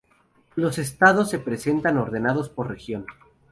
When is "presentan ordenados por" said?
1.37-2.67